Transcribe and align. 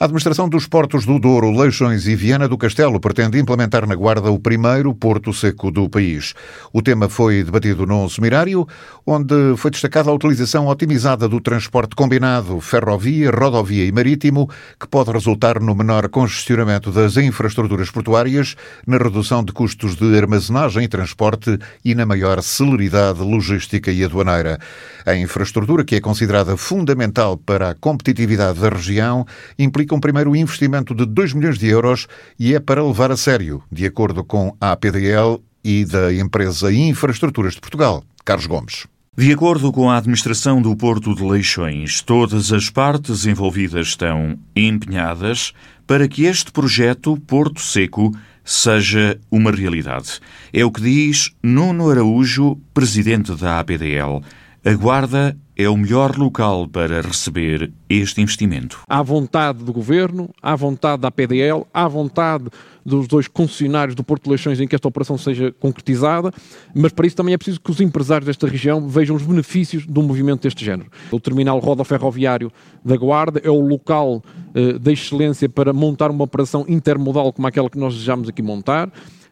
A 0.00 0.04
administração 0.04 0.48
dos 0.48 0.64
portos 0.64 1.04
do 1.04 1.18
Douro, 1.18 1.50
Leixões 1.50 2.06
e 2.06 2.14
Viana 2.14 2.46
do 2.46 2.56
Castelo 2.56 3.00
pretende 3.00 3.36
implementar 3.36 3.84
na 3.84 3.96
Guarda 3.96 4.30
o 4.30 4.38
primeiro 4.38 4.94
porto 4.94 5.32
seco 5.32 5.72
do 5.72 5.88
país. 5.88 6.34
O 6.72 6.80
tema 6.80 7.08
foi 7.08 7.42
debatido 7.42 7.84
num 7.84 8.08
seminário, 8.08 8.64
onde 9.04 9.56
foi 9.56 9.72
destacada 9.72 10.08
a 10.08 10.12
utilização 10.12 10.68
otimizada 10.68 11.28
do 11.28 11.40
transporte 11.40 11.96
combinado 11.96 12.60
ferrovia, 12.60 13.32
rodovia 13.32 13.86
e 13.86 13.90
marítimo, 13.90 14.48
que 14.78 14.86
pode 14.86 15.10
resultar 15.10 15.58
no 15.60 15.74
menor 15.74 16.08
congestionamento 16.08 16.92
das 16.92 17.16
infraestruturas 17.16 17.90
portuárias, 17.90 18.54
na 18.86 18.98
redução 18.98 19.42
de 19.42 19.52
custos 19.52 19.96
de 19.96 20.16
armazenagem 20.16 20.84
e 20.84 20.88
transporte 20.88 21.58
e 21.84 21.92
na 21.96 22.06
maior 22.06 22.40
celeridade 22.40 23.20
logística 23.20 23.90
e 23.90 24.04
aduaneira. 24.04 24.60
A 25.04 25.16
infraestrutura, 25.16 25.84
que 25.84 25.96
é 25.96 26.00
considerada 26.00 26.56
fundamental 26.56 27.36
para 27.36 27.70
a 27.70 27.74
competitividade 27.74 28.60
da 28.60 28.68
região, 28.68 29.26
implica 29.58 29.87
um 29.94 30.00
primeiro 30.00 30.34
investimento 30.34 30.94
de 30.94 31.04
2 31.04 31.32
milhões 31.32 31.58
de 31.58 31.68
euros 31.68 32.06
e 32.38 32.54
é 32.54 32.60
para 32.60 32.84
levar 32.84 33.10
a 33.10 33.16
sério, 33.16 33.62
de 33.70 33.86
acordo 33.86 34.24
com 34.24 34.56
a 34.60 34.72
APDL 34.72 35.42
e 35.64 35.84
da 35.84 36.12
empresa 36.12 36.72
Infraestruturas 36.72 37.54
de 37.54 37.60
Portugal. 37.60 38.02
Carlos 38.24 38.46
Gomes. 38.46 38.86
De 39.16 39.32
acordo 39.32 39.72
com 39.72 39.90
a 39.90 39.96
administração 39.96 40.62
do 40.62 40.76
Porto 40.76 41.12
de 41.12 41.24
Leixões, 41.24 42.00
todas 42.02 42.52
as 42.52 42.70
partes 42.70 43.26
envolvidas 43.26 43.88
estão 43.88 44.38
empenhadas 44.54 45.52
para 45.88 46.06
que 46.06 46.24
este 46.24 46.52
projeto 46.52 47.16
Porto 47.26 47.60
Seco 47.60 48.12
seja 48.44 49.18
uma 49.30 49.50
realidade. 49.50 50.20
É 50.52 50.64
o 50.64 50.70
que 50.70 50.80
diz 50.80 51.32
Nuno 51.42 51.90
Araújo, 51.90 52.60
presidente 52.72 53.34
da 53.34 53.58
APDL. 53.58 54.22
A 54.64 54.74
Guarda 54.74 55.38
é 55.56 55.68
o 55.68 55.76
melhor 55.76 56.16
local 56.18 56.66
para 56.66 57.00
receber 57.00 57.72
este 57.88 58.20
investimento. 58.20 58.80
Há 58.88 59.00
vontade 59.02 59.62
do 59.62 59.72
Governo, 59.72 60.30
há 60.42 60.56
vontade 60.56 61.00
da 61.00 61.12
PDL, 61.12 61.64
há 61.72 61.86
vontade 61.86 62.46
dos 62.84 63.06
dois 63.06 63.28
concessionários 63.28 63.94
do 63.94 64.02
Porto 64.02 64.24
de 64.24 64.30
Leixões 64.30 64.60
em 64.60 64.66
que 64.66 64.74
esta 64.74 64.88
operação 64.88 65.16
seja 65.16 65.54
concretizada, 65.60 66.32
mas 66.74 66.92
para 66.92 67.06
isso 67.06 67.14
também 67.14 67.34
é 67.34 67.38
preciso 67.38 67.60
que 67.60 67.70
os 67.70 67.80
empresários 67.80 68.26
desta 68.26 68.48
região 68.48 68.88
vejam 68.88 69.14
os 69.14 69.22
benefícios 69.22 69.86
de 69.86 69.98
um 69.98 70.02
movimento 70.02 70.42
deste 70.42 70.64
género. 70.64 70.90
O 71.12 71.20
terminal 71.20 71.60
rodoferroviário 71.60 72.50
da 72.84 72.96
Guarda 72.96 73.40
é 73.44 73.50
o 73.50 73.60
local 73.60 74.22
eh, 74.54 74.72
de 74.76 74.92
excelência 74.92 75.48
para 75.48 75.72
montar 75.72 76.10
uma 76.10 76.24
operação 76.24 76.64
intermodal 76.68 77.32
como 77.32 77.46
aquela 77.46 77.70
que 77.70 77.78
nós 77.78 77.94
desejamos 77.94 78.28
aqui 78.28 78.42
montar. 78.42 78.90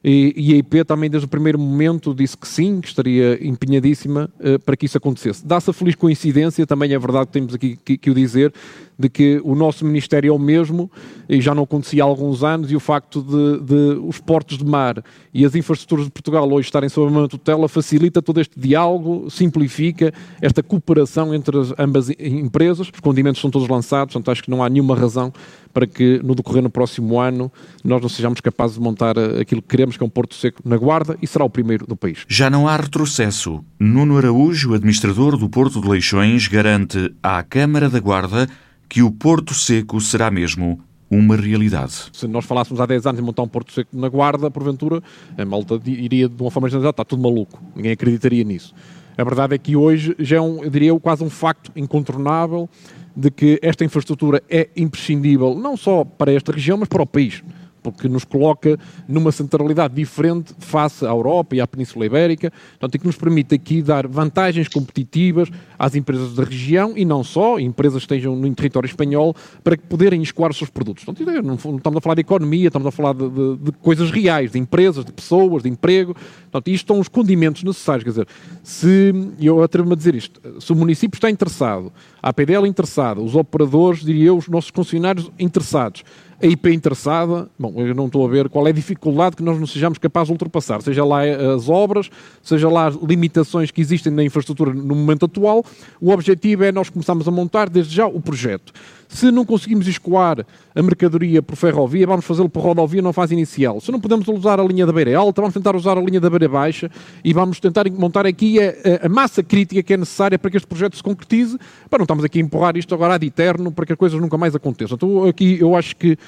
E, 0.09 0.33
e, 0.37 0.55
a 0.55 0.57
IP 0.59 0.85
também, 0.85 1.11
desde 1.11 1.27
o 1.27 1.29
primeiro 1.29 1.59
momento, 1.59 2.15
disse 2.15 2.37
que 2.37 2.47
sim, 2.47 2.81
que 2.81 2.87
estaria 2.87 3.45
empenhadíssima 3.45 4.31
uh, 4.39 4.57
para 4.61 4.77
que 4.77 4.87
isso 4.87 4.97
acontecesse. 4.97 5.45
Dá-se 5.45 5.69
a 5.69 5.73
feliz 5.73 5.97
coincidência, 5.97 6.65
também 6.65 6.95
é 6.95 6.99
verdade 6.99 7.27
que 7.27 7.33
temos 7.33 7.53
aqui 7.53 7.77
que, 7.85 7.99
que 7.99 8.09
o 8.09 8.15
dizer, 8.15 8.55
de 8.97 9.09
que 9.09 9.41
o 9.43 9.57
nosso 9.57 9.85
Ministério 9.85 10.29
é 10.29 10.33
o 10.33 10.39
mesmo, 10.39 10.89
e 11.29 11.41
já 11.41 11.57
não 11.57 11.65
acontecia 11.65 12.05
há 12.05 12.07
alguns 12.07 12.45
anos, 12.45 12.71
e 12.71 12.77
o 12.77 12.81
facto 12.81 13.21
de, 13.21 13.65
de 13.65 14.01
os 14.07 14.21
portos 14.21 14.59
de 14.59 14.65
mar 14.65 15.03
e 15.35 15.45
as 15.45 15.57
infraestruturas 15.57 16.05
de 16.05 16.13
Portugal 16.13 16.49
hoje 16.53 16.69
estarem 16.69 16.89
sob 16.89 17.09
a 17.09 17.11
mão 17.11 17.27
tutela 17.27 17.69
facilita 17.69 18.23
todo 18.23 18.41
este 18.41 18.59
diálogo, 18.59 19.29
simplifica 19.29 20.15
esta 20.41 20.63
cooperação 20.63 21.35
entre 21.35 21.59
as, 21.59 21.75
ambas 21.77 22.11
empresas. 22.11 22.91
Os 22.95 23.01
condimentos 23.01 23.41
são 23.41 23.51
todos 23.51 23.69
lançados, 23.69 24.13
portanto 24.13 24.31
acho 24.31 24.45
que 24.45 24.51
não 24.51 24.63
há 24.63 24.69
nenhuma 24.69 24.95
razão 24.95 25.33
para 25.77 25.87
que 25.87 26.19
no 26.25 26.35
decorrer 26.35 26.63
no 26.63 26.71
próximo 26.71 27.21
ano 27.21 27.53
nós 27.85 28.01
não 28.01 28.09
sejamos 28.09 28.41
capazes 28.41 28.77
de 28.77 28.83
montar 28.83 29.15
eh, 29.19 29.43
aquilo 29.43 29.61
que 29.61 29.69
queremos, 29.69 29.95
que 29.95 30.03
é 30.03 30.07
um 30.07 30.09
Porto 30.09 30.35
Seco 30.35 30.63
na 30.65 30.79
Guarda, 30.79 31.19
e 31.21 31.27
será 31.27 31.45
o 31.45 31.51
primeiro 31.51 31.87
do 31.87 31.95
país. 31.95 32.25
Já 32.27 32.49
não 32.49 32.67
há 32.67 32.75
retrocesso. 32.79 33.63
Nuno 33.79 34.17
Araújo, 34.17 34.73
administrador 34.73 35.37
do 35.37 35.51
Porto 35.51 35.79
de 35.83 35.87
Leixões, 35.87 36.49
garante 36.49 37.15
à 37.23 37.43
Câmara 37.43 37.91
da 37.91 38.01
Guarda 38.01 38.49
que 38.89 39.03
o 39.03 39.11
Porto 39.11 39.53
Seco 39.53 40.01
será 40.01 40.31
mesmo 40.31 40.81
uma 41.11 41.37
realidade. 41.37 41.93
Se 42.11 42.27
nós 42.27 42.47
falássemos 42.47 42.81
há 42.81 42.87
10 42.87 43.05
anos 43.09 43.21
em 43.21 43.23
montar 43.23 43.43
um 43.43 43.49
Porto 43.49 43.71
Seco 43.71 43.95
na 43.95 44.09
Guarda, 44.09 44.51
porventura, 44.51 45.03
a 45.37 45.45
malta 45.45 45.79
iria 45.85 46.27
de 46.27 46.43
uma 46.43 46.51
forma 46.51 46.71
generalizada, 46.71 47.03
está 47.03 47.05
tudo 47.05 47.23
maluco, 47.23 47.63
ninguém 47.77 47.93
acreditaria 47.93 48.45
nisso. 48.45 48.75
A 49.19 49.25
verdade 49.25 49.55
é 49.55 49.59
que 49.59 49.77
hoje 49.77 50.17
já 50.19 50.37
é, 50.37 50.41
um, 50.41 50.65
eu 50.65 50.71
diria, 50.71 50.99
quase 50.99 51.23
um 51.23 51.31
facto 51.31 51.71
incontornável 51.77 52.67
de 53.17 53.31
que 53.31 53.59
esta 53.63 53.85
infraestrutura 53.85 54.43
é 54.49 54.69
imprescindível, 54.77 55.55
não 55.55 55.77
só 55.77 56.05
para 56.05 56.33
esta 56.33 56.53
região, 56.53 56.77
mas 56.77 56.89
para 56.89 57.03
o 57.03 57.07
país 57.07 57.43
porque 57.87 58.09
nos 58.09 58.25
coloca 58.25 58.77
numa 59.07 59.31
centralidade 59.31 59.95
diferente 59.95 60.53
face 60.59 61.07
à 61.07 61.11
Europa 61.11 61.55
e 61.55 61.61
à 61.61 61.67
Península 61.69 62.05
Ibérica, 62.05 62.51
portanto, 62.51 62.95
e 62.97 62.99
que 62.99 63.07
nos 63.07 63.15
permite 63.15 63.55
aqui 63.55 63.81
dar 63.81 64.09
vantagens 64.09 64.67
competitivas 64.67 65.49
às 65.79 65.95
empresas 65.95 66.35
da 66.35 66.43
região 66.43 66.95
e 66.97 67.05
não 67.05 67.23
só, 67.23 67.61
empresas 67.61 67.99
que 67.99 68.15
estejam 68.15 68.35
no 68.35 68.55
território 68.57 68.89
espanhol, 68.89 69.37
para 69.63 69.77
que 69.77 69.85
poderem 69.85 70.21
escoar 70.21 70.51
os 70.51 70.59
seus 70.59 70.69
produtos. 70.69 71.05
Portanto, 71.05 71.25
não 71.45 71.55
estamos 71.55 71.99
a 71.99 72.01
falar 72.01 72.17
de 72.17 72.23
economia, 72.23 72.67
estamos 72.67 72.89
a 72.89 72.91
falar 72.91 73.13
de, 73.13 73.29
de, 73.29 73.57
de 73.57 73.73
coisas 73.73 74.11
reais, 74.11 74.51
de 74.51 74.59
empresas, 74.59 75.05
de 75.05 75.13
pessoas, 75.13 75.63
de 75.63 75.69
emprego. 75.69 76.17
Portanto, 76.51 76.69
isto 76.69 76.93
são 76.93 76.99
os 76.99 77.07
condimentos 77.07 77.63
necessários. 77.63 78.03
Quer 78.03 78.11
dizer, 78.11 78.29
se, 78.65 79.15
eu 79.41 79.63
atrevo-me 79.63 79.93
a 79.93 79.97
dizer 79.97 80.17
isto, 80.17 80.41
se 80.61 80.73
o 80.73 80.77
município 80.77 81.17
está 81.17 81.31
interessado, 81.31 81.93
a 82.21 82.31
APDL 82.31 82.67
interessada, 82.67 83.21
os 83.21 83.37
operadores, 83.37 84.01
diria 84.01 84.27
eu, 84.27 84.37
os 84.37 84.49
nossos 84.49 84.73
concessionários 84.73 85.31
interessados, 85.39 86.03
a 86.43 86.47
IP 86.47 86.73
interessada, 86.73 87.49
bom, 87.59 87.73
eu 87.77 87.95
não 87.95 88.07
estou 88.07 88.27
a 88.27 88.29
ver 88.29 88.49
qual 88.49 88.67
é 88.67 88.71
a 88.71 88.73
dificuldade 88.73 89.37
que 89.37 89.43
nós 89.43 89.59
não 89.59 89.67
sejamos 89.67 89.99
capazes 89.99 90.29
de 90.29 90.33
ultrapassar, 90.33 90.83
seja 90.83 91.05
lá 91.05 91.23
as 91.23 91.69
obras, 91.69 92.11
seja 92.43 92.69
lá 92.69 92.87
as 92.87 92.95
limitações 92.97 93.71
que 93.71 93.81
existem 93.81 94.13
na 94.13 94.23
infraestrutura 94.23 94.75
no 94.75 94.95
momento 94.95 95.25
atual, 95.25 95.65
o 96.01 96.11
objetivo 96.11 96.65
é 96.65 96.71
nós 96.71 96.91
começarmos 96.91 97.27
a 97.27 97.31
montar 97.31 97.71
desde 97.71 97.95
já 97.95 98.07
o 98.07 98.21
projeto. 98.21 98.73
Se 99.09 99.31
não 99.31 99.45
conseguimos 99.45 99.87
escoar 99.87 100.45
a 100.75 100.83
mercadoria 100.83 101.41
por 101.41 101.57
ferrovia, 101.57 102.07
vamos 102.07 102.25
fazê-lo 102.25 102.49
por 102.49 102.61
rodovia 102.61 103.01
na 103.01 103.13
fase 103.13 103.35
inicial. 103.35 103.81
Se 103.81 103.93
não 103.93 104.01
podemos 104.01 104.27
usar 104.29 104.59
a 104.59 104.65
linha 104.65 104.85
da 104.85 104.93
beira 104.93 105.17
alta, 105.17 105.41
vamos 105.41 105.55
tentar 105.55 105.77
usar 105.77 105.97
a 105.97 106.01
linha 106.01 106.21
da 106.21 106.29
beira 106.29 106.49
baixa 106.49 106.91
e 107.25 107.33
vamos 107.33 107.61
tentar 107.61 107.89
montar 107.91 108.27
aqui 108.27 108.59
a, 108.61 108.75
a 109.05 109.09
massa 109.09 109.43
crítica 109.43 109.83
que 109.83 109.95
é 109.95 109.97
necessária 109.97 110.39
para 110.39 110.51
que 110.51 110.57
este 110.57 110.67
projeto 110.67 110.97
se 110.97 111.03
concretize, 111.03 111.57
para 111.89 112.01
não 112.01 112.05
estamos 112.05 112.25
aqui 112.25 112.41
a 112.41 112.43
empurrar 112.43 112.77
isto 112.77 112.95
agora 112.95 113.15
ad 113.15 113.25
eterno 113.25 113.71
para 113.71 113.87
que 113.87 113.93
as 113.93 113.99
coisas 113.99 114.21
nunca 114.21 114.37
mais 114.37 114.55
aconteçam. 114.55 114.97
Então 114.97 115.25
aqui 115.25 115.59
eu 115.61 115.77
acho 115.77 115.95
que 115.97 116.13
eh, 116.13 116.19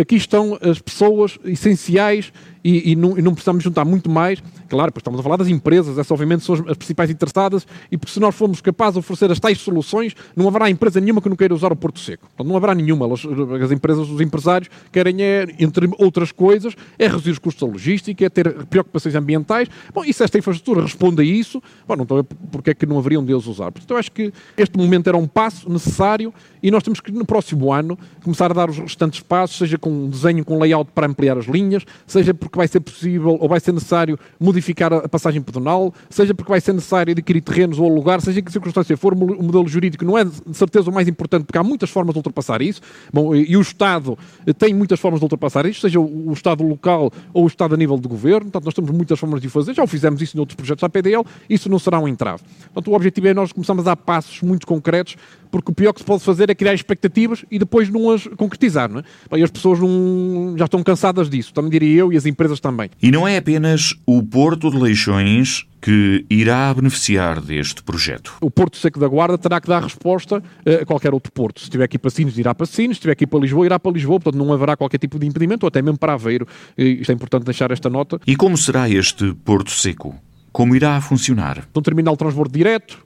aqui 0.00 0.16
estão 0.16 0.58
as 0.60 0.78
pessoas 0.78 1.38
essenciais 1.44 2.32
e, 2.64 2.92
e, 2.92 2.96
não, 2.96 3.18
e, 3.18 3.22
não, 3.22 3.32
precisamos 3.32 3.62
juntar 3.62 3.84
muito 3.84 4.10
mais. 4.10 4.42
Claro, 4.68 4.92
estamos 4.96 5.20
a 5.20 5.22
falar 5.22 5.36
das 5.36 5.48
empresas, 5.48 5.98
essas 5.98 6.10
obviamente 6.10 6.44
são 6.44 6.54
as, 6.54 6.60
as, 6.68 6.76
principais 6.76 7.10
interessadas, 7.10 7.66
e 7.90 7.96
porque 7.96 8.12
se 8.12 8.20
nós 8.20 8.34
formos 8.34 8.60
capazes 8.60 8.94
de 8.94 8.98
oferecer 9.00 9.30
as 9.30 9.40
tais 9.40 9.58
soluções, 9.58 10.14
não 10.36 10.48
haverá 10.48 10.70
empresa 10.70 11.00
nenhuma 11.00 11.20
que 11.20 11.28
não 11.28 11.36
queira 11.36 11.54
usar 11.54 11.72
o 11.72 11.76
Porto 11.76 12.00
Seco. 12.00 12.28
Então, 12.34 12.46
não 12.46 12.56
haverá 12.56 12.74
nenhuma. 12.74 13.06
As 13.12 13.72
empresas, 13.72 14.08
os 14.08 14.20
empresários, 14.20 14.70
querem, 14.90 15.22
é, 15.22 15.46
entre 15.58 15.90
outras 15.98 16.32
coisas, 16.32 16.74
é 16.98 17.06
reduzir 17.06 17.30
os 17.30 17.38
custos 17.38 17.66
da 17.66 17.72
logística, 17.72 18.24
é 18.24 18.28
ter 18.28 18.52
preocupações 18.66 19.14
ambientais. 19.14 19.68
Bom, 19.92 20.04
e 20.04 20.12
se 20.12 20.22
esta 20.22 20.38
infraestrutura 20.38 20.82
responde 20.82 21.22
a 21.22 21.24
isso, 21.24 21.62
bom, 21.86 21.96
não 21.96 22.02
estou 22.02 22.18
a 22.18 22.22
ver 22.22 22.28
porque 22.50 22.70
é 22.70 22.74
que 22.74 22.86
não 22.86 22.98
haveriam 22.98 23.24
de 23.24 23.32
eles 23.32 23.46
usar. 23.46 23.70
Portanto, 23.72 23.90
eu 23.90 23.96
acho 23.96 24.12
que 24.12 24.32
este 24.56 24.76
momento 24.76 25.08
era 25.08 25.16
um 25.16 25.26
passo 25.26 25.70
necessário 25.70 26.32
e 26.62 26.70
nós 26.70 26.82
temos 26.82 27.00
que, 27.00 27.10
no 27.10 27.26
próximo 27.26 27.72
ano, 27.72 27.98
começar 28.22 28.50
a 28.50 28.54
dar 28.54 28.70
os 28.70 28.78
restantes 28.78 29.20
passos, 29.20 29.58
seja 29.58 29.76
com 29.76 29.90
um 29.90 30.08
desenho, 30.08 30.44
com 30.44 30.56
um 30.56 30.60
layout 30.60 30.90
para 30.94 31.06
ampliar 31.06 31.36
as 31.36 31.46
linhas, 31.46 31.84
seja 32.06 32.32
porque 32.32 32.51
vai 32.56 32.68
ser 32.68 32.80
possível 32.80 33.36
ou 33.40 33.48
vai 33.48 33.60
ser 33.60 33.72
necessário 33.72 34.18
modificar 34.38 34.92
a 34.92 35.08
passagem 35.08 35.40
pedonal, 35.42 35.92
seja 36.10 36.34
porque 36.34 36.50
vai 36.50 36.60
ser 36.60 36.72
necessário 36.72 37.12
adquirir 37.12 37.40
terrenos 37.40 37.78
ou 37.78 37.90
alugar, 37.90 38.20
seja 38.20 38.40
em 38.40 38.42
que 38.42 38.52
circunstância 38.52 38.96
for, 38.96 39.14
o 39.14 39.42
modelo 39.42 39.66
jurídico 39.68 40.04
não 40.04 40.16
é 40.16 40.24
de 40.24 40.56
certeza 40.56 40.90
o 40.90 40.94
mais 40.94 41.08
importante, 41.08 41.44
porque 41.44 41.58
há 41.58 41.62
muitas 41.62 41.90
formas 41.90 42.14
de 42.14 42.18
ultrapassar 42.18 42.62
isso, 42.62 42.80
Bom, 43.12 43.34
e 43.34 43.56
o 43.56 43.60
Estado 43.60 44.18
tem 44.58 44.74
muitas 44.74 45.00
formas 45.00 45.20
de 45.20 45.24
ultrapassar 45.24 45.66
isso, 45.66 45.80
seja 45.80 46.00
o 46.00 46.32
Estado 46.32 46.62
local 46.62 47.10
ou 47.32 47.44
o 47.44 47.46
Estado 47.46 47.74
a 47.74 47.76
nível 47.76 47.98
de 47.98 48.08
governo, 48.08 48.42
portanto 48.42 48.64
nós 48.64 48.74
temos 48.74 48.90
muitas 48.90 49.18
formas 49.18 49.40
de 49.40 49.46
o 49.46 49.50
fazer, 49.50 49.74
já 49.74 49.82
o 49.82 49.86
fizemos 49.86 50.20
isso 50.20 50.36
em 50.36 50.40
outros 50.40 50.56
projetos 50.56 50.82
da 50.82 50.88
PDL, 50.88 51.24
isso 51.48 51.68
não 51.68 51.78
será 51.78 51.98
um 51.98 52.08
entrave. 52.08 52.42
Portanto, 52.72 52.90
o 52.90 52.94
objetivo 52.94 53.28
é 53.28 53.34
nós 53.34 53.52
começarmos 53.52 53.86
a 53.86 53.90
dar 53.90 53.96
passos 53.96 54.42
muito 54.42 54.66
concretos 54.66 55.16
porque 55.52 55.70
o 55.70 55.74
pior 55.74 55.92
que 55.92 56.00
se 56.00 56.06
pode 56.06 56.24
fazer 56.24 56.48
é 56.48 56.54
criar 56.54 56.72
expectativas 56.72 57.44
e 57.50 57.58
depois 57.58 57.90
não 57.90 58.10
as 58.10 58.26
concretizar, 58.26 58.90
não 58.90 59.00
é? 59.00 59.42
As 59.42 59.50
pessoas 59.50 59.78
não, 59.78 60.54
já 60.56 60.64
estão 60.64 60.82
cansadas 60.82 61.28
disso, 61.28 61.52
também 61.52 61.70
diria 61.70 62.00
eu, 62.00 62.12
e 62.12 62.16
as 62.16 62.24
empresas 62.24 62.41
também. 62.60 62.90
E 63.02 63.10
não 63.10 63.26
é 63.26 63.36
apenas 63.36 63.94
o 64.06 64.22
Porto 64.22 64.70
de 64.70 64.78
Leixões 64.78 65.66
que 65.82 66.24
irá 66.30 66.72
beneficiar 66.72 67.40
deste 67.40 67.82
projeto. 67.82 68.34
O 68.40 68.48
Porto 68.48 68.76
Seco 68.76 69.00
da 69.00 69.08
Guarda 69.08 69.36
terá 69.36 69.60
que 69.60 69.66
dar 69.66 69.82
resposta 69.82 70.40
eh, 70.64 70.82
a 70.82 70.86
qualquer 70.86 71.12
outro 71.12 71.32
porto. 71.32 71.58
Se 71.58 71.64
estiver 71.64 71.84
aqui 71.84 71.98
para 71.98 72.08
Sines, 72.08 72.38
irá 72.38 72.54
para 72.54 72.66
Sines. 72.66 72.90
Se 72.90 73.00
estiver 73.00 73.12
aqui 73.12 73.26
para 73.26 73.40
Lisboa, 73.40 73.66
irá 73.66 73.80
para 73.80 73.90
Lisboa. 73.90 74.20
Portanto, 74.20 74.40
não 74.40 74.52
haverá 74.52 74.76
qualquer 74.76 74.98
tipo 74.98 75.18
de 75.18 75.26
impedimento, 75.26 75.66
ou 75.66 75.68
até 75.68 75.82
mesmo 75.82 75.98
para 75.98 76.12
Aveiro. 76.12 76.46
Isto 76.78 77.10
é 77.10 77.14
importante 77.14 77.44
deixar 77.44 77.72
esta 77.72 77.90
nota. 77.90 78.20
E 78.24 78.36
como 78.36 78.56
será 78.56 78.88
este 78.88 79.34
Porto 79.44 79.72
Seco? 79.72 80.14
Como 80.52 80.76
irá 80.76 81.00
funcionar? 81.00 81.66
Um 81.74 81.82
terminal 81.82 82.14
de 82.14 82.18
transbordo 82.18 82.52
direto, 82.52 83.04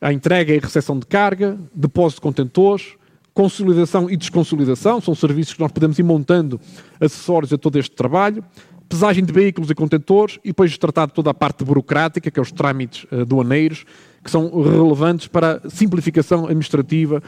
a 0.00 0.10
entrega 0.10 0.54
e 0.54 0.58
recepção 0.58 0.98
de 0.98 1.04
carga, 1.04 1.58
depósito 1.74 2.20
de 2.20 2.22
contentores, 2.22 2.94
consolidação 3.36 4.08
e 4.08 4.16
desconsolidação, 4.16 4.98
são 4.98 5.14
serviços 5.14 5.52
que 5.52 5.60
nós 5.60 5.70
podemos 5.70 5.98
ir 5.98 6.02
montando 6.02 6.58
acessórios 6.98 7.52
a 7.52 7.58
todo 7.58 7.78
este 7.78 7.94
trabalho, 7.94 8.42
pesagem 8.88 9.22
de 9.22 9.30
veículos 9.30 9.70
e 9.70 9.74
contentores. 9.74 10.38
E 10.42 10.48
depois 10.48 10.78
tratar 10.78 11.04
de 11.04 11.12
toda 11.12 11.30
a 11.32 11.34
parte 11.34 11.62
burocrática, 11.62 12.30
que 12.30 12.40
é 12.40 12.42
os 12.42 12.50
trâmites 12.50 13.04
uh, 13.12 13.26
doaneiros, 13.26 13.84
que 14.24 14.30
são 14.30 14.50
relevantes 14.62 15.28
para 15.28 15.60
a 15.62 15.68
simplificação 15.68 16.44
administrativa 16.44 17.22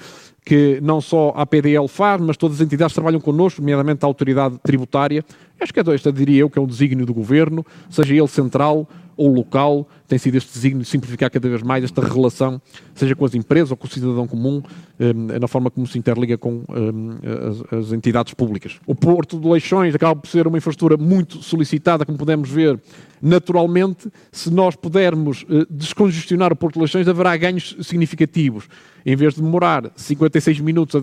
que 0.47 0.81
não 0.83 0.99
só 0.99 1.35
a 1.37 1.45
PDL 1.45 1.87
faz, 1.87 2.23
mas 2.23 2.39
todas 2.39 2.57
as 2.59 2.67
entidades 2.67 2.95
trabalham 2.95 3.21
connosco, 3.21 3.61
nomeadamente 3.61 4.03
a 4.03 4.09
autoridade 4.09 4.57
tributária. 4.63 5.23
Acho 5.61 5.75
que 5.75 5.79
é 5.79 5.95
esta, 5.95 6.11
diria 6.11 6.41
eu, 6.41 6.49
que 6.49 6.59
é 6.59 6.63
um 6.63 6.67
desígnio 6.67 7.05
do 7.05 7.13
governo, 7.13 7.67
seja 7.91 8.15
ele 8.15 8.27
central 8.29 8.89
ou 9.19 9.35
local, 9.35 9.87
tem 10.07 10.17
sido 10.17 10.37
este 10.37 10.53
desígnio 10.53 10.83
de 10.83 10.89
simplificar 10.89 11.29
cada 11.29 11.49
vez 11.49 11.61
mais 11.61 11.83
esta 11.83 12.01
relação, 12.01 12.63
seja 12.95 13.17
com 13.17 13.25
as 13.25 13.35
empresas 13.35 13.73
ou 13.73 13.77
com 13.77 13.87
o 13.87 13.91
cidadão 13.91 14.27
comum, 14.29 14.63
eh, 14.99 15.13
na 15.13 15.49
forma 15.49 15.71
como 15.71 15.87
se 15.87 15.99
interliga 15.99 16.39
com 16.39 16.63
eh, 16.71 17.77
as, 17.77 17.93
entidades 17.93 18.33
públicas. 18.33 18.79
O 18.87 18.95
Porto 18.95 19.39
de 19.39 19.47
Leixões 19.47 19.95
acaba 19.95 20.15
por 20.15 20.29
ser 20.29 20.47
uma 20.47 20.57
infraestrutura 20.57 20.97
muito 20.97 21.43
solicitada, 21.43 22.07
como 22.07 22.17
podemos 22.17 22.49
ver, 22.49 22.81
naturalmente, 23.21 24.09
se 24.31 24.51
nós 24.51 24.77
pudermos 24.77 25.45
eh, 25.51 25.67
descongestionar 25.69 26.53
o 26.53 26.57
Porto 26.57 26.75
de 26.75 26.81
Leixões, 26.81 27.09
haverá 27.09 27.37
ganhos 27.37 27.77
significativos. 27.83 28.69
Em 29.05 29.17
vez 29.17 29.35
de 29.35 29.43
demorar 29.43 29.91
56 29.97 30.61
minutos 30.61 31.01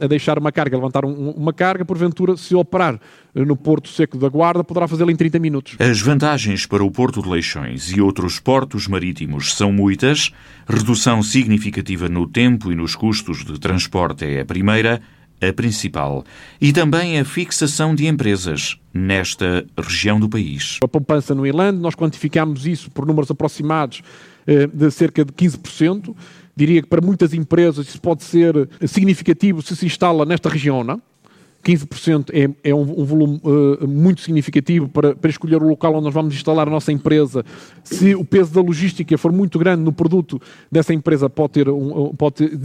a, 0.00 0.06
deixar 0.06 0.38
uma 0.38 0.50
carga, 0.50 0.76
a 0.76 0.78
levantar 0.78 1.04
um, 1.04 1.30
uma 1.30 1.52
carga, 1.52 1.84
porventura, 1.84 2.36
se 2.36 2.54
operar 2.54 2.98
no 3.34 3.56
Porto 3.56 3.88
Seco 3.88 4.18
da 4.18 4.28
Guarda, 4.28 4.62
poderá 4.62 4.86
fazê-lo 4.86 5.10
em 5.10 5.16
30 5.16 5.38
minutos. 5.38 5.76
As 5.78 6.00
vantagens 6.00 6.66
para 6.66 6.84
o 6.84 6.90
Porto 6.90 7.22
de 7.22 7.28
Leixões 7.28 7.90
e 7.90 8.00
outros 8.00 8.38
portos 8.38 8.86
marítimos 8.86 9.54
são 9.54 9.72
muitas. 9.72 10.30
Redução 10.68 11.22
significativa 11.22 12.08
no 12.08 12.26
tempo 12.26 12.70
e 12.70 12.74
nos 12.74 12.94
custos 12.94 13.44
de 13.44 13.58
transporte 13.58 14.24
é 14.24 14.40
a 14.40 14.44
primeira, 14.44 15.00
a 15.40 15.52
principal. 15.52 16.24
E 16.60 16.72
também 16.72 17.18
a 17.18 17.24
fixação 17.24 17.94
de 17.94 18.06
empresas 18.06 18.78
nesta 18.92 19.64
região 19.78 20.20
do 20.20 20.28
país. 20.28 20.78
A 20.82 20.88
poupança 20.88 21.34
no 21.34 21.46
Irlande, 21.46 21.78
nós 21.78 21.94
quantificamos 21.94 22.66
isso 22.66 22.90
por 22.90 23.06
números 23.06 23.30
aproximados 23.30 24.02
eh, 24.46 24.66
de 24.66 24.90
cerca 24.90 25.24
de 25.24 25.32
15%. 25.32 26.14
Diria 26.54 26.82
que 26.82 26.88
para 26.88 27.00
muitas 27.00 27.32
empresas 27.32 27.88
isso 27.88 28.00
pode 28.00 28.22
ser 28.24 28.68
significativo 28.86 29.62
se 29.62 29.74
se 29.74 29.86
instala 29.86 30.26
nesta 30.26 30.50
região, 30.50 30.84
não? 30.84 31.00
15% 31.62 32.30
é, 32.32 32.70
é 32.70 32.74
um, 32.74 32.80
um 32.80 33.04
volume 33.04 33.40
uh, 33.44 33.86
muito 33.86 34.20
significativo 34.20 34.88
para, 34.88 35.14
para 35.14 35.30
escolher 35.30 35.62
o 35.62 35.68
local 35.68 35.94
onde 35.94 36.04
nós 36.04 36.14
vamos 36.14 36.34
instalar 36.34 36.66
a 36.66 36.70
nossa 36.70 36.90
empresa. 36.90 37.44
Se 37.84 38.14
o 38.14 38.24
peso 38.24 38.52
da 38.52 38.60
logística 38.60 39.16
for 39.16 39.32
muito 39.32 39.58
grande 39.58 39.82
no 39.82 39.92
produto 39.92 40.40
dessa 40.70 40.92
empresa, 40.92 41.30
pode, 41.30 41.52
ter 41.52 41.68
um, 41.68 42.14
pode 42.14 42.34
ter, 42.34 42.58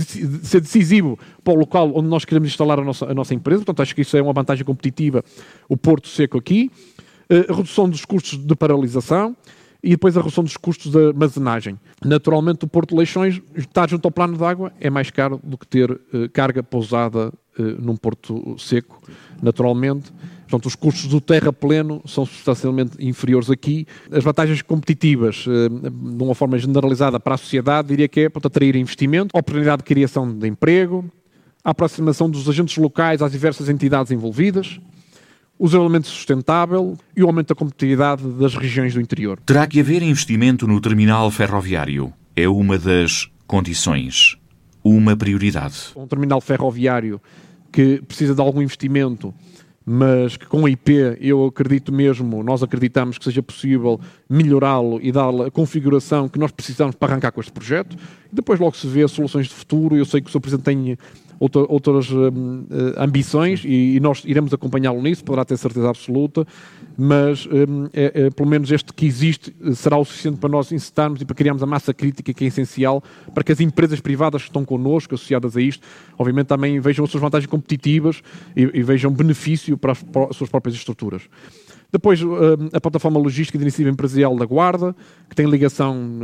ser 0.43 0.61
decisivo 0.61 1.17
para 1.43 1.53
o 1.53 1.57
local 1.57 1.91
onde 1.95 2.07
nós 2.07 2.25
queremos 2.25 2.49
instalar 2.49 2.79
a 2.79 2.83
nossa, 2.83 3.05
a 3.05 3.13
nossa 3.13 3.33
empresa. 3.33 3.59
Portanto, 3.59 3.81
acho 3.81 3.93
que 3.93 4.01
isso 4.01 4.17
é 4.17 4.21
uma 4.21 4.33
vantagem 4.33 4.65
competitiva, 4.65 5.23
o 5.69 5.77
Porto 5.77 6.07
Seco 6.07 6.37
aqui. 6.37 6.71
Uh, 7.29 7.51
a 7.51 7.55
redução 7.55 7.89
dos 7.89 8.03
custos 8.05 8.37
de 8.39 8.55
paralisação 8.55 9.35
e 9.83 9.91
depois 9.91 10.17
a 10.17 10.21
redução 10.21 10.43
dos 10.43 10.57
custos 10.57 10.91
de 10.91 11.07
armazenagem. 11.09 11.77
Naturalmente, 12.03 12.65
o 12.65 12.67
Porto 12.67 12.89
de 12.89 12.95
Leixões, 12.95 13.41
estar 13.55 13.87
junto 13.89 14.05
ao 14.05 14.11
plano 14.11 14.37
de 14.37 14.43
água, 14.43 14.71
é 14.79 14.89
mais 14.89 15.11
caro 15.11 15.39
do 15.43 15.57
que 15.57 15.67
ter 15.67 15.91
uh, 15.91 16.29
carga 16.33 16.63
pousada 16.63 17.31
num 17.61 17.95
porto 17.95 18.55
seco, 18.57 19.01
naturalmente. 19.41 20.11
Portanto, 20.49 20.65
os 20.65 20.75
custos 20.75 21.07
do 21.07 21.19
terra 21.19 21.51
pleno 21.51 22.01
são 22.05 22.25
substancialmente 22.25 22.91
inferiores 23.05 23.49
aqui. 23.49 23.85
As 24.09 24.23
vantagens 24.23 24.61
competitivas, 24.61 25.45
uh, 25.45 25.69
de 25.69 26.23
uma 26.23 26.33
forma 26.33 26.57
generalizada 26.57 27.19
para 27.19 27.35
a 27.35 27.37
sociedade, 27.37 27.89
diria 27.89 28.07
que 28.07 28.21
é 28.21 28.29
para 28.29 28.47
atrair 28.47 28.75
investimento, 28.77 29.37
oportunidade 29.37 29.79
de 29.79 29.83
criação 29.83 30.31
de 30.31 30.47
emprego, 30.47 31.03
a 31.63 31.71
aproximação 31.71 32.29
dos 32.29 32.47
agentes 32.47 32.77
locais 32.77 33.21
às 33.21 33.29
diversas 33.29 33.67
entidades 33.67 34.09
envolvidas, 34.09 34.79
o 35.59 35.65
desenvolvimento 35.65 36.07
sustentável 36.07 36.97
e 37.13 37.21
o 37.21 37.27
aumento 37.27 37.49
da 37.49 37.55
competitividade 37.55 38.23
das 38.23 38.55
regiões 38.55 38.93
do 38.93 39.01
interior. 39.01 39.39
Terá 39.45 39.67
que 39.67 39.81
haver 39.81 40.01
investimento 40.01 40.65
no 40.65 40.79
terminal 40.79 41.29
ferroviário. 41.29 42.13
É 42.35 42.47
uma 42.47 42.77
das 42.77 43.29
condições, 43.45 44.37
uma 44.81 45.17
prioridade. 45.17 45.75
Um 45.95 46.07
terminal 46.07 46.39
ferroviário 46.39 47.19
que 47.71 48.01
precisa 48.07 48.33
de 48.33 48.41
algum 48.41 48.61
investimento, 48.61 49.33
mas 49.85 50.35
que 50.35 50.45
com 50.45 50.65
a 50.65 50.69
IP 50.69 51.17
eu 51.21 51.45
acredito 51.45 51.93
mesmo, 51.93 52.43
nós 52.43 52.61
acreditamos 52.61 53.17
que 53.17 53.23
seja 53.23 53.41
possível 53.41 53.99
melhorá-lo 54.29 54.99
e 55.01 55.11
dar-lhe 55.11 55.43
a 55.43 55.51
configuração 55.51 56.27
que 56.27 56.37
nós 56.37 56.51
precisamos 56.51 56.95
para 56.95 57.13
arrancar 57.13 57.31
com 57.31 57.39
este 57.39 57.53
projeto. 57.53 57.95
E 58.31 58.35
depois 58.35 58.59
logo 58.59 58.75
se 58.75 58.85
vê 58.85 59.07
soluções 59.07 59.47
de 59.47 59.53
futuro. 59.53 59.95
Eu 59.95 60.03
sei 60.03 60.19
que 60.19 60.27
o 60.27 60.31
Sr. 60.31 60.41
Presidente 60.41 60.65
tem 60.65 60.97
outra, 61.39 61.65
outras 61.67 62.11
um, 62.11 62.65
eh, 62.69 63.03
ambições 63.03 63.63
e, 63.63 63.95
e, 63.95 63.99
nós 63.99 64.23
iremos 64.25 64.53
acompanhá-lo 64.53 65.01
nisso, 65.01 65.23
poderá 65.23 65.45
ter 65.45 65.57
certeza 65.57 65.89
absoluta, 65.89 66.45
mas 66.97 67.45
um, 67.45 67.87
é, 67.93 68.25
é, 68.25 68.29
pelo 68.29 68.49
menos 68.49 68.71
este 68.71 68.93
que 68.93 69.05
existe 69.05 69.55
eh, 69.63 69.73
será 69.73 69.97
o 69.97 70.05
suficiente 70.05 70.39
para 70.39 70.49
nós 70.49 70.71
incitarmos 70.71 71.21
e 71.21 71.25
para 71.25 71.35
criarmos 71.35 71.61
a 71.61 71.65
massa 71.65 71.93
crítica 71.93 72.33
que 72.33 72.43
é 72.43 72.47
essencial 72.47 73.03
para 73.33 73.43
que 73.43 73.51
as 73.51 73.59
empresas 73.59 73.99
privadas 73.99 74.41
que 74.41 74.49
estão 74.49 74.65
connosco, 74.65 75.15
associadas 75.15 75.55
a 75.55 75.61
isto, 75.61 75.85
obviamente 76.17 76.47
também 76.47 76.79
vejam 76.79 77.05
as 77.05 77.11
suas 77.11 77.21
vantagens 77.21 77.49
competitivas 77.49 78.21
e, 78.55 78.61
e 78.61 78.83
vejam 78.83 79.11
benefício 79.11 79.77
para 79.77 79.91
as, 79.91 80.03
para 80.03 80.25
as 80.25 80.35
suas 80.35 80.49
próprias 80.49 80.75
estruturas. 80.75 81.23
Depois, 81.89 82.19
a 82.73 82.81
plataforma 82.81 83.17
logística 83.17 83.57
de 83.57 83.63
iniciativa 83.63 83.89
empresarial 83.89 84.35
da 84.35 84.45
Guarda, 84.45 84.93
que 85.29 85.35
tem 85.35 85.49
ligação 85.49 86.19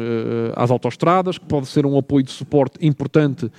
às 0.58 0.70
autoestradas, 0.70 1.38
que 1.38 1.46
pode 1.46 1.68
ser 1.68 1.86
um 1.86 1.98
apoio 1.98 2.22
de 2.22 2.32
suporte 2.32 2.86
importante 2.86 3.50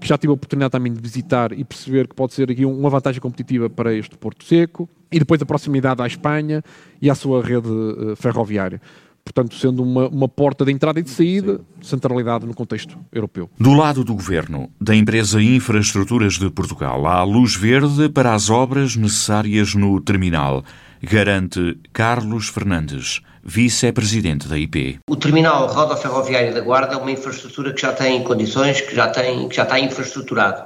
que 0.00 0.06
já 0.06 0.18
tive 0.18 0.30
a 0.30 0.34
oportunidade 0.34 0.72
também 0.72 0.92
de 0.92 1.00
visitar 1.00 1.52
e 1.52 1.64
perceber 1.64 2.08
que 2.08 2.14
pode 2.14 2.34
ser 2.34 2.50
aqui 2.50 2.64
uma 2.64 2.90
vantagem 2.90 3.20
competitiva 3.20 3.70
para 3.70 3.94
este 3.94 4.16
Porto 4.18 4.44
Seco, 4.44 4.88
e 5.10 5.18
depois 5.18 5.40
a 5.40 5.46
proximidade 5.46 6.02
à 6.02 6.06
Espanha 6.06 6.64
e 7.00 7.08
à 7.10 7.14
sua 7.14 7.42
rede 7.44 7.68
eh, 7.68 8.16
ferroviária. 8.16 8.80
Portanto, 9.24 9.54
sendo 9.54 9.84
uma, 9.84 10.08
uma 10.08 10.28
porta 10.28 10.64
de 10.64 10.72
entrada 10.72 10.98
e 10.98 11.02
de 11.02 11.10
saída, 11.10 11.60
centralidade 11.80 12.44
no 12.44 12.54
contexto 12.54 12.98
europeu. 13.12 13.48
Do 13.58 13.72
lado 13.72 14.02
do 14.02 14.14
governo, 14.14 14.68
da 14.80 14.96
empresa 14.96 15.40
Infraestruturas 15.40 16.38
de 16.38 16.50
Portugal, 16.50 17.06
há 17.06 17.22
luz 17.22 17.54
verde 17.54 18.08
para 18.08 18.34
as 18.34 18.50
obras 18.50 18.96
necessárias 18.96 19.74
no 19.74 20.00
terminal, 20.00 20.64
garante 21.00 21.78
Carlos 21.92 22.48
Fernandes 22.48 23.20
vice-presidente 23.44 24.48
da 24.48 24.56
IP. 24.56 25.00
O 25.08 25.16
terminal 25.16 25.66
rodoferroviário 25.66 26.54
da 26.54 26.60
Guarda 26.60 26.94
é 26.94 26.96
uma 26.96 27.10
infraestrutura 27.10 27.72
que 27.72 27.82
já 27.82 27.92
tem 27.92 28.22
condições, 28.22 28.80
que 28.80 28.94
já, 28.94 29.08
tem, 29.08 29.48
que 29.48 29.56
já 29.56 29.64
está 29.64 29.78
infraestruturado. 29.78 30.64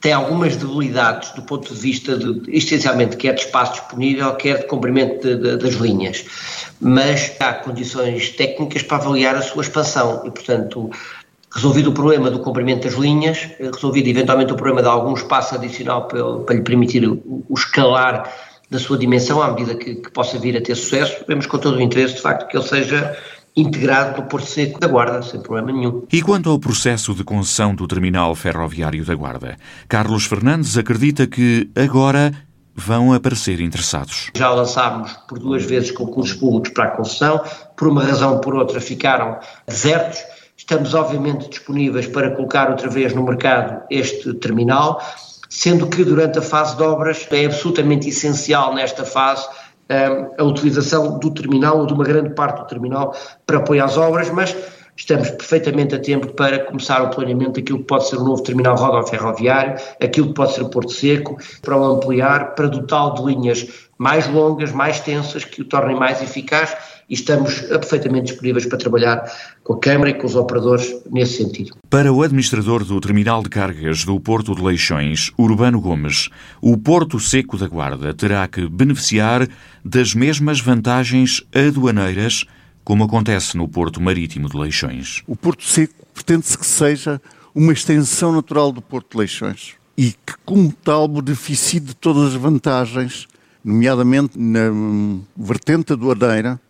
Tem 0.00 0.12
algumas 0.12 0.56
debilidades 0.56 1.30
do 1.32 1.42
ponto 1.42 1.74
de 1.74 1.80
vista, 1.80 2.16
de, 2.16 2.42
essencialmente, 2.56 3.16
quer 3.16 3.34
de 3.34 3.40
espaço 3.40 3.72
disponível, 3.72 4.32
quer 4.36 4.58
de 4.58 4.66
comprimento 4.66 5.26
de, 5.26 5.36
de, 5.36 5.56
das 5.56 5.74
linhas. 5.74 6.24
Mas 6.80 7.32
há 7.40 7.52
condições 7.54 8.30
técnicas 8.30 8.82
para 8.82 8.98
avaliar 8.98 9.34
a 9.34 9.42
sua 9.42 9.62
expansão 9.62 10.22
e, 10.24 10.30
portanto, 10.30 10.88
resolvido 11.52 11.90
o 11.90 11.92
problema 11.92 12.30
do 12.30 12.38
comprimento 12.38 12.86
das 12.86 12.96
linhas, 12.96 13.48
resolvido 13.58 14.08
eventualmente 14.08 14.52
o 14.52 14.56
problema 14.56 14.82
de 14.82 14.88
algum 14.88 15.14
espaço 15.14 15.56
adicional 15.56 16.06
para, 16.06 16.38
para 16.40 16.54
lhe 16.54 16.62
permitir 16.62 17.04
o, 17.04 17.44
o 17.48 17.54
escalar 17.54 18.32
da 18.70 18.78
sua 18.78 18.98
dimensão, 18.98 19.42
à 19.42 19.50
medida 19.50 19.74
que, 19.74 19.96
que, 19.96 20.10
possa 20.10 20.38
vir 20.38 20.56
a 20.56 20.60
ter 20.60 20.74
sucesso, 20.74 21.24
vemos 21.26 21.46
com 21.46 21.58
todo 21.58 21.76
o 21.76 21.80
interesse, 21.80 22.16
de 22.16 22.20
facto, 22.20 22.48
que 22.48 22.56
ele 22.56 22.66
seja 22.66 23.16
integrado 23.56 24.20
no 24.20 24.28
Porto 24.28 24.46
Seco 24.46 24.78
da 24.78 24.86
Guarda, 24.86 25.22
sem 25.22 25.40
problema 25.40 25.72
nenhum. 25.72 26.04
E 26.12 26.22
quanto 26.22 26.50
ao 26.50 26.58
processo 26.58 27.14
de 27.14 27.24
concessão 27.24 27.74
do 27.74 27.88
terminal 27.88 28.34
ferroviário 28.34 29.04
da 29.04 29.14
Guarda, 29.14 29.56
Carlos 29.88 30.26
Fernandes 30.26 30.76
acredita 30.76 31.26
que 31.26 31.68
agora 31.74 32.32
vão 32.74 33.12
aparecer 33.12 33.60
interessados. 33.60 34.30
Já 34.36 34.50
lançámos 34.50 35.12
por 35.28 35.40
duas 35.40 35.64
vezes 35.64 35.90
concursos 35.90 36.36
públicos 36.36 36.70
para 36.70 36.84
a 36.84 36.90
concessão, 36.90 37.42
por 37.76 37.88
uma 37.88 38.04
razão 38.04 38.34
ou 38.34 38.40
por 38.40 38.54
outra 38.54 38.80
ficaram 38.80 39.38
desertos. 39.66 40.20
Estamos 40.56 40.94
obviamente 40.94 41.48
disponíveis 41.48 42.06
para 42.06 42.30
colocar 42.30 42.70
outra 42.70 42.88
vez 42.88 43.12
no 43.14 43.24
mercado 43.24 43.82
este 43.90 44.32
terminal 44.34 45.02
sendo 45.48 45.86
que 45.88 46.04
durante 46.04 46.38
a 46.38 46.42
fase 46.42 46.76
de 46.76 46.82
obras 46.82 47.26
é 47.30 47.46
absolutamente 47.46 48.08
essencial 48.08 48.74
nesta 48.74 49.04
fase 49.04 49.46
hum, 49.90 50.34
a 50.38 50.44
utilização 50.44 51.18
do 51.18 51.30
terminal 51.32 51.78
ou 51.78 51.86
de 51.86 51.92
uma 51.92 52.04
grande 52.04 52.30
parte 52.34 52.60
do 52.60 52.66
terminal 52.66 53.14
para 53.46 53.58
apoio 53.58 53.84
às 53.84 53.96
obras, 53.96 54.30
mas 54.30 54.54
estamos 54.98 55.30
perfeitamente 55.30 55.94
a 55.94 55.98
tempo 55.98 56.26
para 56.34 56.58
começar 56.64 57.00
o 57.02 57.10
planeamento 57.10 57.60
daquilo 57.60 57.78
que 57.78 57.84
pode 57.84 58.08
ser 58.08 58.16
o 58.16 58.24
novo 58.24 58.42
terminal 58.42 58.76
rodoferroviário, 58.76 59.76
aquilo 60.02 60.28
que 60.28 60.34
pode 60.34 60.54
ser 60.54 60.62
o 60.62 60.68
Porto 60.68 60.90
Seco, 60.90 61.38
para 61.62 61.76
o 61.76 61.84
ampliar, 61.84 62.54
para 62.54 62.66
dotá-lo 62.66 63.14
de 63.14 63.22
linhas 63.32 63.88
mais 63.96 64.28
longas, 64.28 64.72
mais 64.72 64.98
tensas, 65.00 65.44
que 65.44 65.62
o 65.62 65.64
tornem 65.64 65.96
mais 65.96 66.20
eficaz 66.20 66.76
e 67.08 67.14
estamos 67.14 67.60
perfeitamente 67.60 68.26
disponíveis 68.26 68.66
para 68.66 68.78
trabalhar 68.78 69.32
com 69.64 69.74
a 69.74 69.80
Câmara 69.80 70.10
e 70.10 70.14
com 70.14 70.26
os 70.26 70.36
operadores 70.36 70.94
nesse 71.10 71.38
sentido. 71.38 71.76
Para 71.88 72.12
o 72.12 72.22
administrador 72.22 72.84
do 72.84 73.00
Terminal 73.00 73.42
de 73.42 73.48
Cargas 73.48 74.04
do 74.04 74.18
Porto 74.20 74.54
de 74.54 74.62
Leixões, 74.62 75.32
Urbano 75.38 75.80
Gomes, 75.80 76.28
o 76.60 76.76
Porto 76.76 77.18
Seco 77.18 77.56
da 77.56 77.66
Guarda 77.66 78.12
terá 78.12 78.46
que 78.46 78.68
beneficiar 78.68 79.48
das 79.84 80.14
mesmas 80.14 80.60
vantagens 80.60 81.42
aduaneiras 81.54 82.44
como 82.84 83.04
acontece 83.04 83.56
no 83.56 83.68
Porto 83.68 84.00
Marítimo 84.00 84.48
de 84.48 84.56
Leixões. 84.56 85.22
O 85.26 85.36
Porto 85.36 85.62
Seco 85.62 85.94
pretende-se 86.14 86.56
que 86.56 86.66
seja 86.66 87.20
uma 87.54 87.72
extensão 87.72 88.32
natural 88.32 88.72
do 88.72 88.80
Porto 88.80 89.12
de 89.12 89.18
Leixões 89.18 89.74
e 89.96 90.12
que, 90.12 90.34
como 90.44 90.72
tal, 90.72 91.08
beneficie 91.08 91.80
de 91.80 91.94
todas 91.94 92.28
as 92.28 92.34
vantagens, 92.34 93.26
nomeadamente 93.64 94.38
na 94.38 94.70
vertente 95.36 95.92
aduaneira, 95.92 96.60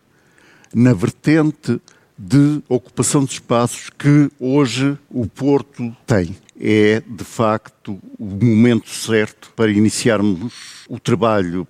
na 0.74 0.92
vertente 0.92 1.80
de 2.18 2.62
ocupação 2.68 3.24
de 3.24 3.32
espaços 3.32 3.90
que 3.90 4.30
hoje 4.40 4.98
o 5.08 5.26
Porto 5.26 5.94
tem. 6.06 6.36
é 6.60 7.00
de 7.06 7.22
facto 7.22 7.98
o 8.18 8.24
momento 8.44 8.90
certo 8.90 9.52
para 9.54 9.70
iniciarmos 9.70 10.84
o 10.88 10.98
trabalho 10.98 11.66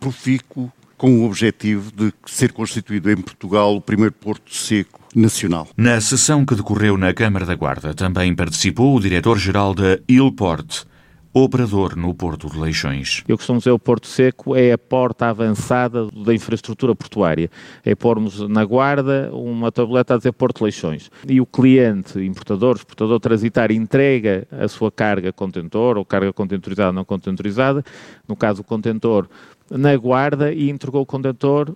profícuo 0.00 0.72
com 0.96 1.20
o 1.20 1.24
objetivo 1.24 1.92
de 1.92 2.12
ser 2.26 2.52
constituído 2.52 3.10
em 3.10 3.16
Portugal 3.16 3.76
o 3.76 3.80
primeiro 3.80 4.12
porto 4.12 4.54
seco 4.54 5.00
nacional. 5.14 5.68
Na 5.76 6.00
sessão 6.00 6.44
que 6.44 6.54
decorreu 6.54 6.96
na 6.96 7.12
Câmara 7.12 7.44
da 7.44 7.54
Guarda 7.54 7.94
também 7.94 8.34
participou 8.34 8.96
o 8.96 9.00
diretor-geral 9.00 9.74
da 9.74 9.98
Ilport, 10.08 10.84
operador 11.34 11.96
no 11.96 12.14
Porto 12.14 12.50
de 12.50 12.58
Leixões. 12.58 13.24
Eu 13.26 13.38
costumo 13.38 13.58
dizer 13.58 13.70
o 13.70 13.78
Porto 13.78 14.06
Seco 14.06 14.54
é 14.54 14.72
a 14.72 14.78
porta 14.78 15.26
avançada 15.26 16.06
da 16.08 16.34
infraestrutura 16.34 16.94
portuária. 16.94 17.50
É 17.84 17.94
pormos 17.94 18.46
na 18.48 18.64
guarda 18.64 19.30
uma 19.32 19.72
tableta 19.72 20.14
a 20.14 20.16
dizer 20.18 20.32
Porto 20.32 20.62
Leixões. 20.62 21.10
E 21.26 21.40
o 21.40 21.46
cliente, 21.46 22.18
importador, 22.20 22.76
exportador, 22.76 23.18
transitar, 23.18 23.72
entrega 23.72 24.46
a 24.50 24.68
sua 24.68 24.92
carga 24.92 25.32
contentor, 25.32 25.96
ou 25.96 26.04
carga 26.04 26.32
contentorizada 26.32 26.92
não 26.92 27.04
contentorizada, 27.04 27.82
no 28.28 28.36
caso 28.36 28.60
o 28.60 28.64
contentor, 28.64 29.26
na 29.70 29.96
guarda 29.96 30.52
e 30.52 30.68
entregou 30.68 31.00
o 31.00 31.06
contentor 31.06 31.74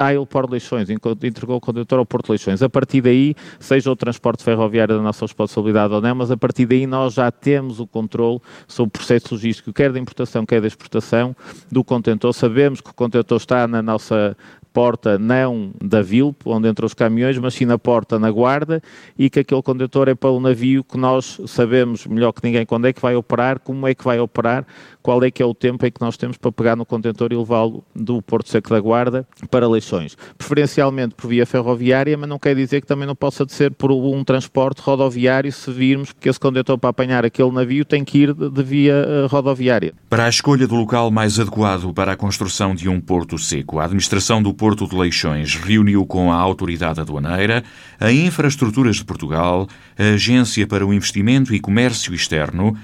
à 0.00 0.14
Ilport 0.14 0.50
Leixões, 0.50 0.88
entregou 0.88 1.56
o 1.56 1.60
condutor 1.60 1.98
ao 1.98 2.06
Porto 2.06 2.30
Leixões. 2.30 2.62
A 2.62 2.70
partir 2.70 3.02
daí, 3.02 3.34
seja 3.58 3.90
o 3.90 3.94
transporte 3.94 4.42
ferroviário 4.42 4.96
da 4.96 5.02
nossa 5.02 5.26
responsabilidade 5.26 5.92
ou 5.92 6.00
não, 6.00 6.14
mas 6.14 6.30
a 6.30 6.38
partir 6.38 6.64
daí 6.64 6.86
nós 6.86 7.12
já 7.12 7.30
temos 7.30 7.78
o 7.80 7.86
controle 7.86 8.40
sobre 8.66 8.88
o 8.88 8.92
processo 8.92 9.34
logístico, 9.34 9.74
quer 9.74 9.92
da 9.92 9.98
importação, 9.98 10.46
quer 10.46 10.62
da 10.62 10.66
exportação 10.66 11.36
do 11.70 11.84
contentor. 11.84 12.32
Sabemos 12.32 12.80
que 12.80 12.88
o 12.88 12.94
contentor 12.94 13.36
está 13.36 13.68
na 13.68 13.82
nossa 13.82 14.34
porta 14.72 15.18
não 15.18 15.72
da 15.82 16.02
VILP, 16.02 16.42
onde 16.46 16.68
entram 16.68 16.86
os 16.86 16.94
caminhões, 16.94 17.38
mas 17.38 17.54
sim 17.54 17.64
na 17.64 17.78
porta 17.78 18.18
na 18.18 18.30
guarda 18.30 18.82
e 19.18 19.28
que 19.28 19.40
aquele 19.40 19.62
condutor 19.62 20.08
é 20.08 20.14
para 20.14 20.30
o 20.30 20.40
navio 20.40 20.84
que 20.84 20.96
nós 20.96 21.40
sabemos 21.46 22.06
melhor 22.06 22.32
que 22.32 22.40
ninguém 22.42 22.64
quando 22.64 22.86
é 22.86 22.92
que 22.92 23.00
vai 23.00 23.14
operar, 23.14 23.58
como 23.58 23.86
é 23.86 23.94
que 23.94 24.04
vai 24.04 24.18
operar, 24.20 24.66
qual 25.02 25.22
é 25.24 25.30
que 25.30 25.42
é 25.42 25.46
o 25.46 25.54
tempo 25.54 25.84
em 25.86 25.90
que 25.90 26.00
nós 26.00 26.16
temos 26.16 26.36
para 26.36 26.52
pegar 26.52 26.76
no 26.76 26.84
contentor 26.84 27.32
e 27.32 27.36
levá-lo 27.36 27.84
do 27.94 28.20
Porto 28.22 28.48
Seco 28.48 28.70
da 28.70 28.80
Guarda 28.80 29.26
para 29.50 29.68
Leixões. 29.68 30.16
Preferencialmente 30.36 31.14
por 31.14 31.28
via 31.28 31.46
ferroviária, 31.46 32.16
mas 32.16 32.28
não 32.28 32.38
quer 32.38 32.54
dizer 32.54 32.80
que 32.80 32.86
também 32.86 33.06
não 33.06 33.16
possa 33.16 33.46
ser 33.48 33.72
por 33.72 33.90
um 33.90 34.22
transporte 34.24 34.80
rodoviário 34.80 35.50
se 35.52 35.70
virmos 35.70 36.12
que 36.12 36.28
esse 36.28 36.38
contentor 36.38 36.78
para 36.78 36.90
apanhar 36.90 37.24
aquele 37.24 37.50
navio 37.50 37.84
tem 37.84 38.04
que 38.04 38.18
ir 38.18 38.34
de, 38.34 38.62
via 38.62 38.94
uh, 38.94 39.26
rodoviária. 39.26 39.94
Para 40.08 40.26
a 40.26 40.28
escolha 40.28 40.66
do 40.66 40.74
local 40.74 41.10
mais 41.10 41.38
adequado 41.38 41.92
para 41.92 42.12
a 42.12 42.16
construção 42.16 42.74
de 42.74 42.88
um 42.88 43.00
porto 43.00 43.38
seco, 43.38 43.78
a 43.78 43.84
administração 43.84 44.42
do 44.42 44.52
Porto 44.60 44.86
de 44.86 44.94
Leixões 44.94 45.54
reuniu 45.54 46.04
com 46.04 46.30
a 46.30 46.36
autoridade 46.36 47.00
aduaneira, 47.00 47.64
a 47.98 48.12
Infraestruturas 48.12 48.96
de 48.96 49.06
Portugal, 49.06 49.66
a 49.98 50.02
Agência 50.12 50.66
para 50.66 50.86
o 50.86 50.92
Investimento 50.92 51.54
e 51.54 51.58
Comércio 51.58 52.12
Externo, 52.12 52.76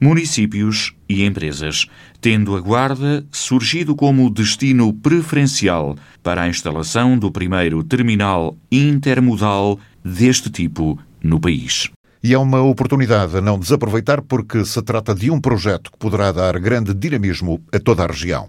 municípios 0.00 0.94
e 1.06 1.22
empresas, 1.22 1.86
tendo 2.22 2.56
a 2.56 2.60
Guarda 2.62 3.22
surgido 3.30 3.94
como 3.94 4.30
destino 4.30 4.94
preferencial 4.94 5.94
para 6.22 6.40
a 6.40 6.48
instalação 6.48 7.18
do 7.18 7.30
primeiro 7.30 7.84
terminal 7.84 8.56
intermodal 8.72 9.78
deste 10.02 10.48
tipo 10.48 10.98
no 11.22 11.38
país. 11.38 11.90
E 12.24 12.32
é 12.32 12.38
uma 12.38 12.62
oportunidade 12.62 13.36
a 13.36 13.42
não 13.42 13.58
desaproveitar 13.58 14.22
porque 14.22 14.64
se 14.64 14.80
trata 14.80 15.14
de 15.14 15.30
um 15.30 15.38
projeto 15.38 15.92
que 15.92 15.98
poderá 15.98 16.32
dar 16.32 16.58
grande 16.58 16.94
dinamismo 16.94 17.60
a 17.70 17.78
toda 17.78 18.04
a 18.04 18.06
região. 18.06 18.48